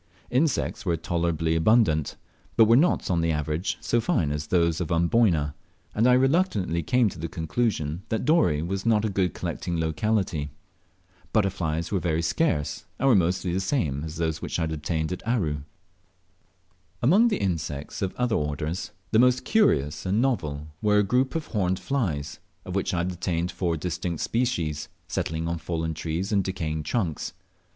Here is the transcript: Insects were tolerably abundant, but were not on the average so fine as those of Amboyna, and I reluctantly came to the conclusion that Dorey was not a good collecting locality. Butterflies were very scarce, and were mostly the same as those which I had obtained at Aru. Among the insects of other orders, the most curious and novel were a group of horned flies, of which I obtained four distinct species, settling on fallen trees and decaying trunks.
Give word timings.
Insects 0.31 0.83
were 0.83 0.97
tolerably 0.97 1.55
abundant, 1.55 2.15
but 2.57 2.65
were 2.65 2.75
not 2.75 3.11
on 3.11 3.21
the 3.21 3.31
average 3.31 3.77
so 3.81 4.01
fine 4.01 4.31
as 4.31 4.47
those 4.47 4.81
of 4.81 4.91
Amboyna, 4.91 5.53
and 5.93 6.07
I 6.07 6.13
reluctantly 6.13 6.81
came 6.81 7.07
to 7.09 7.19
the 7.19 7.27
conclusion 7.27 8.01
that 8.09 8.25
Dorey 8.25 8.63
was 8.63 8.83
not 8.83 9.05
a 9.05 9.09
good 9.09 9.35
collecting 9.35 9.79
locality. 9.79 10.49
Butterflies 11.31 11.91
were 11.91 11.99
very 11.99 12.23
scarce, 12.23 12.85
and 12.97 13.09
were 13.09 13.15
mostly 13.15 13.53
the 13.53 13.59
same 13.59 14.03
as 14.03 14.15
those 14.15 14.41
which 14.41 14.57
I 14.57 14.63
had 14.63 14.71
obtained 14.71 15.11
at 15.11 15.21
Aru. 15.27 15.61
Among 17.03 17.27
the 17.27 17.37
insects 17.37 18.01
of 18.01 18.15
other 18.15 18.33
orders, 18.35 18.89
the 19.11 19.19
most 19.19 19.45
curious 19.45 20.03
and 20.03 20.19
novel 20.19 20.69
were 20.81 20.97
a 20.97 21.03
group 21.03 21.35
of 21.35 21.45
horned 21.45 21.79
flies, 21.79 22.39
of 22.65 22.73
which 22.73 22.91
I 22.95 23.01
obtained 23.01 23.51
four 23.51 23.77
distinct 23.77 24.21
species, 24.21 24.89
settling 25.07 25.47
on 25.47 25.59
fallen 25.59 25.93
trees 25.93 26.31
and 26.31 26.43
decaying 26.43 26.81
trunks. 26.81 27.33